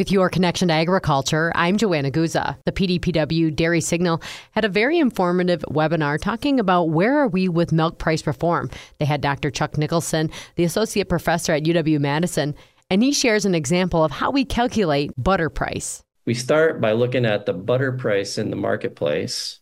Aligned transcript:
With 0.00 0.10
your 0.10 0.30
connection 0.30 0.68
to 0.68 0.72
agriculture, 0.72 1.52
I'm 1.54 1.76
Joanna 1.76 2.10
Guza. 2.10 2.56
The 2.64 2.72
PDPW 2.72 3.54
Dairy 3.54 3.82
Signal 3.82 4.22
had 4.52 4.64
a 4.64 4.68
very 4.70 4.98
informative 4.98 5.62
webinar 5.68 6.18
talking 6.18 6.58
about 6.58 6.84
where 6.84 7.18
are 7.18 7.28
we 7.28 7.50
with 7.50 7.70
milk 7.70 7.98
price 7.98 8.26
reform. 8.26 8.70
They 8.96 9.04
had 9.04 9.20
Dr. 9.20 9.50
Chuck 9.50 9.76
Nicholson, 9.76 10.30
the 10.56 10.64
associate 10.64 11.10
professor 11.10 11.52
at 11.52 11.64
UW 11.64 12.00
Madison, 12.00 12.54
and 12.88 13.02
he 13.02 13.12
shares 13.12 13.44
an 13.44 13.54
example 13.54 14.02
of 14.02 14.10
how 14.10 14.30
we 14.30 14.42
calculate 14.42 15.10
butter 15.18 15.50
price. 15.50 16.02
We 16.24 16.32
start 16.32 16.80
by 16.80 16.92
looking 16.92 17.26
at 17.26 17.44
the 17.44 17.52
butter 17.52 17.92
price 17.92 18.38
in 18.38 18.48
the 18.48 18.56
marketplace 18.56 19.59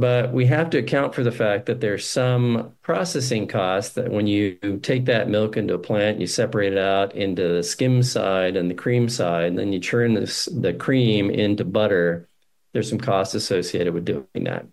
but 0.00 0.32
we 0.32 0.46
have 0.46 0.70
to 0.70 0.78
account 0.78 1.14
for 1.14 1.22
the 1.22 1.30
fact 1.30 1.66
that 1.66 1.82
there's 1.82 2.08
some 2.08 2.74
processing 2.80 3.46
costs 3.46 3.96
that 3.96 4.10
when 4.10 4.26
you 4.26 4.56
take 4.82 5.04
that 5.04 5.28
milk 5.28 5.58
into 5.58 5.74
a 5.74 5.78
plant, 5.78 6.18
you 6.18 6.26
separate 6.26 6.72
it 6.72 6.78
out 6.78 7.14
into 7.14 7.46
the 7.46 7.62
skim 7.62 8.02
side 8.02 8.56
and 8.56 8.70
the 8.70 8.74
cream 8.74 9.10
side, 9.10 9.48
and 9.48 9.58
then 9.58 9.74
you 9.74 9.78
churn 9.78 10.14
this, 10.14 10.46
the 10.46 10.72
cream 10.72 11.28
into 11.28 11.66
butter. 11.66 12.26
There's 12.72 12.88
some 12.88 12.98
costs 12.98 13.34
associated 13.34 13.92
with 13.92 14.06
doing 14.06 14.26
that. 14.44 14.64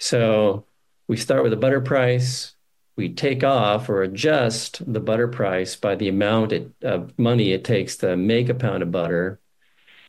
So 0.00 0.66
we 1.06 1.16
start 1.16 1.44
with 1.44 1.52
a 1.52 1.56
butter 1.56 1.80
price. 1.80 2.56
We 2.96 3.14
take 3.14 3.44
off 3.44 3.88
or 3.88 4.02
adjust 4.02 4.82
the 4.92 4.98
butter 4.98 5.28
price 5.28 5.76
by 5.76 5.94
the 5.94 6.08
amount 6.08 6.54
of 6.82 7.16
money 7.16 7.52
it 7.52 7.62
takes 7.62 7.98
to 7.98 8.16
make 8.16 8.48
a 8.48 8.54
pound 8.54 8.82
of 8.82 8.90
butter 8.90 9.38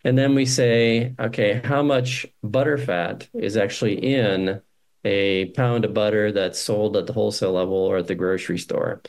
and 0.04 0.18
then 0.18 0.36
we 0.36 0.46
say, 0.46 1.16
okay, 1.20 1.62
how 1.64 1.84
much 1.84 2.26
butter 2.44 2.78
fat 2.78 3.28
is 3.34 3.58
actually 3.58 3.96
in 3.96 4.62
a 5.04 5.46
pound 5.52 5.84
of 5.84 5.94
butter 5.94 6.32
that's 6.32 6.60
sold 6.60 6.96
at 6.96 7.08
the 7.08 7.14
wholesale 7.14 7.54
level 7.54 7.76
or 7.76 7.98
at 7.98 8.08
the 8.08 8.16
grocery 8.16 8.58
store? 8.58 9.02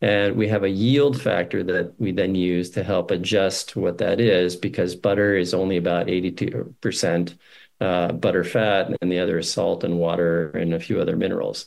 And 0.00 0.36
we 0.36 0.48
have 0.48 0.64
a 0.64 0.70
yield 0.70 1.20
factor 1.20 1.62
that 1.64 1.94
we 1.98 2.12
then 2.12 2.34
use 2.34 2.70
to 2.70 2.82
help 2.82 3.10
adjust 3.10 3.76
what 3.76 3.98
that 3.98 4.20
is 4.20 4.56
because 4.56 4.94
butter 4.96 5.36
is 5.36 5.54
only 5.54 5.76
about 5.76 6.06
82% 6.06 7.36
uh, 7.80 8.12
butter 8.12 8.44
fat, 8.44 8.90
and 9.00 9.10
the 9.10 9.18
other 9.20 9.38
is 9.38 9.50
salt 9.50 9.84
and 9.84 9.98
water 9.98 10.50
and 10.50 10.74
a 10.74 10.80
few 10.80 11.00
other 11.00 11.16
minerals. 11.16 11.66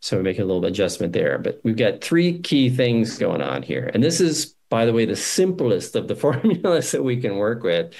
So 0.00 0.16
we 0.16 0.22
make 0.22 0.38
a 0.38 0.44
little 0.44 0.64
adjustment 0.64 1.12
there. 1.12 1.38
But 1.38 1.60
we've 1.62 1.76
got 1.76 2.00
three 2.00 2.38
key 2.38 2.70
things 2.70 3.18
going 3.18 3.42
on 3.42 3.62
here. 3.62 3.90
And 3.92 4.02
this 4.02 4.20
is, 4.20 4.54
by 4.70 4.86
the 4.86 4.92
way, 4.92 5.04
the 5.04 5.16
simplest 5.16 5.96
of 5.96 6.08
the 6.08 6.16
formulas 6.16 6.92
that 6.92 7.02
we 7.02 7.20
can 7.20 7.36
work 7.36 7.62
with 7.62 7.94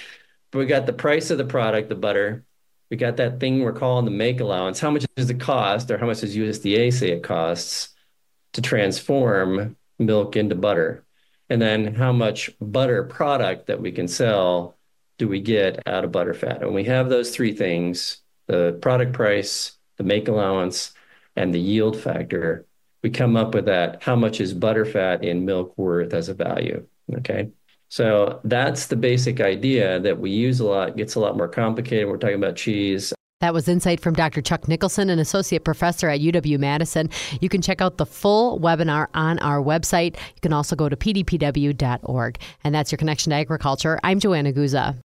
we 0.59 0.65
got 0.65 0.85
the 0.85 0.93
price 0.93 1.29
of 1.31 1.37
the 1.37 1.45
product, 1.45 1.89
the 1.89 1.95
butter. 1.95 2.45
We 2.89 2.97
got 2.97 3.17
that 3.17 3.39
thing 3.39 3.61
we're 3.61 3.71
calling 3.71 4.05
the 4.05 4.11
make 4.11 4.41
allowance. 4.41 4.79
How 4.79 4.91
much 4.91 5.05
does 5.15 5.29
it 5.29 5.39
cost, 5.39 5.89
or 5.89 5.97
how 5.97 6.07
much 6.07 6.21
does 6.21 6.35
USDA 6.35 6.91
say 6.91 7.11
it 7.11 7.23
costs 7.23 7.89
to 8.53 8.61
transform 8.61 9.77
milk 9.97 10.35
into 10.35 10.55
butter? 10.55 11.05
And 11.49 11.61
then 11.61 11.95
how 11.95 12.11
much 12.11 12.49
butter 12.59 13.03
product 13.03 13.67
that 13.67 13.81
we 13.81 13.91
can 13.91 14.07
sell 14.07 14.77
do 15.17 15.27
we 15.27 15.39
get 15.39 15.85
out 15.87 16.03
of 16.03 16.11
butter 16.11 16.33
fat? 16.33 16.61
And 16.63 16.73
we 16.73 16.85
have 16.85 17.09
those 17.09 17.35
three 17.35 17.53
things 17.53 18.17
the 18.47 18.77
product 18.81 19.13
price, 19.13 19.77
the 19.97 20.03
make 20.03 20.27
allowance, 20.27 20.93
and 21.35 21.53
the 21.53 21.59
yield 21.59 21.97
factor. 21.97 22.65
We 23.03 23.09
come 23.09 23.37
up 23.37 23.53
with 23.53 23.65
that 23.65 24.03
how 24.03 24.15
much 24.15 24.41
is 24.41 24.53
butter 24.53 24.85
fat 24.85 25.23
in 25.23 25.45
milk 25.45 25.77
worth 25.77 26.13
as 26.13 26.27
a 26.27 26.33
value? 26.33 26.85
Okay. 27.13 27.51
So 27.91 28.39
that's 28.45 28.87
the 28.87 28.95
basic 28.95 29.41
idea 29.41 29.99
that 29.99 30.17
we 30.17 30.31
use 30.31 30.61
a 30.61 30.65
lot. 30.65 30.89
It 30.89 30.95
gets 30.95 31.15
a 31.15 31.19
lot 31.19 31.35
more 31.35 31.49
complicated. 31.49 32.07
We're 32.07 32.15
talking 32.15 32.37
about 32.37 32.55
cheese. 32.55 33.13
That 33.41 33.53
was 33.53 33.67
insight 33.67 33.99
from 33.99 34.13
Dr. 34.13 34.41
Chuck 34.41 34.69
Nicholson, 34.69 35.09
an 35.09 35.19
associate 35.19 35.65
professor 35.65 36.07
at 36.07 36.21
UW 36.21 36.57
Madison. 36.57 37.09
You 37.41 37.49
can 37.49 37.61
check 37.61 37.81
out 37.81 37.97
the 37.97 38.05
full 38.05 38.61
webinar 38.61 39.07
on 39.13 39.39
our 39.39 39.61
website. 39.61 40.15
You 40.15 40.41
can 40.41 40.53
also 40.53 40.73
go 40.73 40.87
to 40.87 40.95
pdpw.org. 40.95 42.39
And 42.63 42.73
that's 42.73 42.93
your 42.93 42.97
connection 42.97 43.31
to 43.31 43.35
agriculture. 43.35 43.99
I'm 44.05 44.19
Joanna 44.19 44.53
Guza. 44.53 44.97